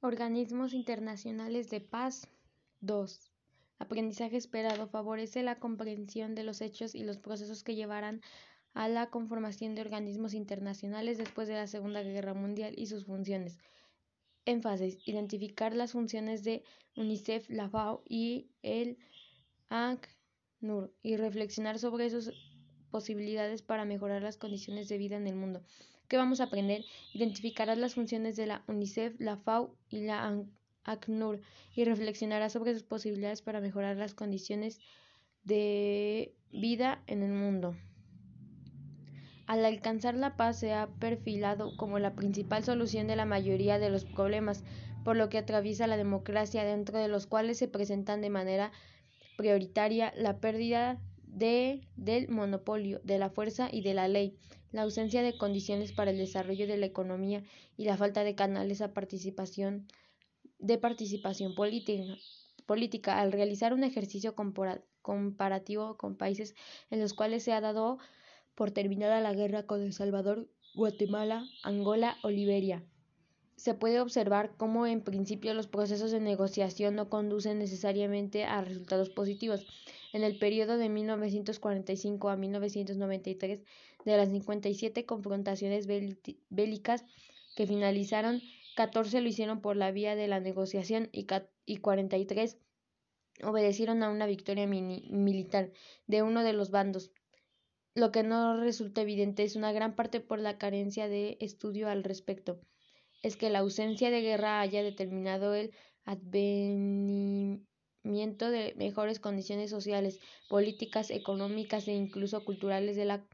[0.00, 2.28] Organismos internacionales de paz.
[2.82, 3.32] 2.
[3.80, 8.20] Aprendizaje esperado favorece la comprensión de los hechos y los procesos que llevarán
[8.74, 13.58] a la conformación de organismos internacionales después de la Segunda Guerra Mundial y sus funciones.
[14.44, 16.62] Énfasis: identificar las funciones de
[16.94, 18.98] UNICEF, la FAO y el
[19.68, 22.32] ACNUR y reflexionar sobre sus
[22.88, 25.62] posibilidades para mejorar las condiciones de vida en el mundo.
[26.08, 26.84] ¿Qué vamos a aprender?
[27.12, 30.44] Identificarás las funciones de la UNICEF, la FAO y la
[30.84, 31.40] ACNUR
[31.74, 34.80] y reflexionarás sobre sus posibilidades para mejorar las condiciones
[35.44, 37.76] de vida en el mundo.
[39.46, 43.88] Al alcanzar la paz se ha perfilado como la principal solución de la mayoría de
[43.88, 44.62] los problemas,
[45.04, 48.72] por lo que atraviesa la democracia, dentro de los cuales se presentan de manera
[49.38, 51.00] prioritaria la pérdida
[51.38, 54.36] de, del monopolio, de la fuerza y de la ley,
[54.72, 57.42] la ausencia de condiciones para el desarrollo de la economía
[57.76, 59.86] y la falta de canales a participación,
[60.58, 64.34] de participación política, al realizar un ejercicio
[65.02, 66.54] comparativo con países
[66.90, 67.98] en los cuales se ha dado
[68.54, 72.84] por terminada la guerra con El Salvador, Guatemala, Angola o Liberia.
[73.56, 79.10] Se puede observar cómo en principio los procesos de negociación no conducen necesariamente a resultados
[79.10, 79.66] positivos.
[80.12, 83.62] En el periodo de 1945 a 1993,
[84.04, 87.04] de las 57 confrontaciones bélicas
[87.54, 88.40] que finalizaron,
[88.76, 92.58] 14 lo hicieron por la vía de la negociación y 43
[93.42, 95.72] obedecieron a una victoria militar
[96.06, 97.12] de uno de los bandos.
[97.94, 102.04] Lo que no resulta evidente es una gran parte por la carencia de estudio al
[102.04, 102.60] respecto.
[103.22, 105.72] Es que la ausencia de guerra haya determinado el
[106.04, 107.68] advenimiento
[108.02, 113.24] de mejores condiciones sociales, políticas, económicas e incluso culturales de, la,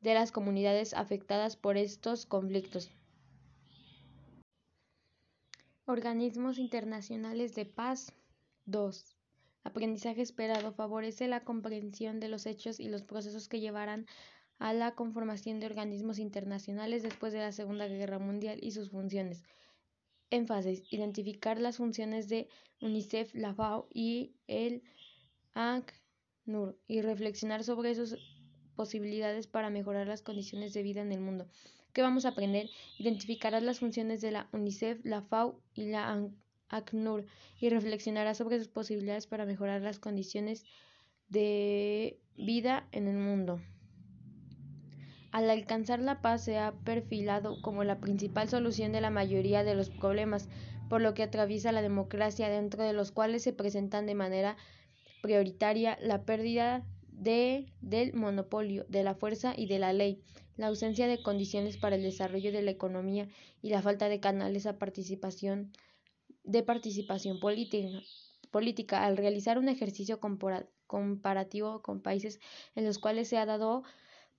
[0.00, 2.90] de las comunidades afectadas por estos conflictos.
[5.86, 8.12] Organismos internacionales de paz.
[8.66, 9.16] 2.
[9.64, 14.06] Aprendizaje esperado favorece la comprensión de los hechos y los procesos que llevarán
[14.60, 19.42] a la conformación de organismos internacionales después de la Segunda Guerra Mundial y sus funciones.
[20.30, 22.48] Énfasis: identificar las funciones de
[22.80, 24.82] UNICEF, la FAO y el
[25.54, 28.16] ACNUR y reflexionar sobre sus
[28.76, 31.48] posibilidades para mejorar las condiciones de vida en el mundo.
[31.92, 32.70] ¿Qué vamos a aprender?
[32.98, 36.30] Identificarás las funciones de la UNICEF, la FAO y la
[36.68, 37.26] ACNUR
[37.60, 40.64] y reflexionará sobre sus posibilidades para mejorar las condiciones
[41.28, 43.60] de vida en el mundo.
[45.32, 49.74] Al alcanzar la paz se ha perfilado como la principal solución de la mayoría de
[49.74, 50.48] los problemas,
[50.88, 54.56] por lo que atraviesa la democracia, dentro de los cuales se presentan de manera
[55.22, 60.20] prioritaria la pérdida de, del monopolio, de la fuerza y de la ley,
[60.56, 63.28] la ausencia de condiciones para el desarrollo de la economía
[63.62, 65.72] y la falta de canales a participación
[66.42, 68.00] de participación política,
[68.50, 69.04] política.
[69.04, 70.18] Al realizar un ejercicio
[70.86, 72.40] comparativo con países
[72.74, 73.84] en los cuales se ha dado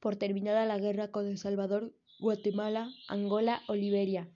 [0.00, 4.28] por terminada la guerra con El Salvador, Guatemala, Angola o Liberia.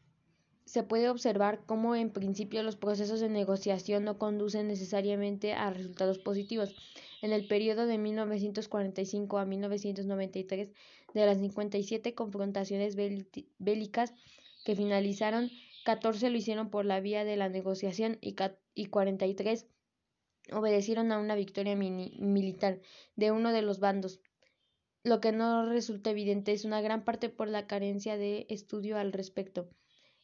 [0.64, 6.18] Se puede observar cómo en principio los procesos de negociación no conducen necesariamente a resultados
[6.18, 6.74] positivos.
[7.20, 10.70] En el periodo de 1945 a 1993,
[11.14, 14.14] de las 57 confrontaciones bélicas
[14.64, 15.50] que finalizaron,
[15.84, 18.34] 14 lo hicieron por la vía de la negociación y,
[18.74, 19.66] y 43
[20.52, 22.80] obedecieron a una victoria militar
[23.16, 24.20] de uno de los bandos.
[25.04, 29.12] Lo que no resulta evidente es una gran parte por la carencia de estudio al
[29.12, 29.68] respecto.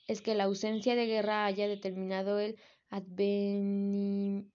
[0.08, 2.56] Es que la ausencia de guerra haya determinado el
[2.88, 4.46] advenimiento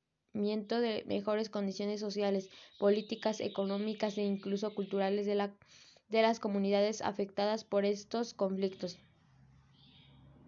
[0.82, 2.50] de mejores condiciones sociales,
[2.80, 5.52] políticas, económicas e incluso culturales de,
[6.10, 8.98] de las comunidades afectadas por estos conflictos.